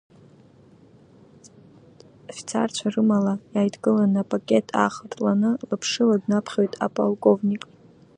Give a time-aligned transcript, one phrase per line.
[2.29, 7.63] Афицарцәа рымала иааидкыланы апакет аахыртланы лаԥшыла днаԥхьоит аполковник.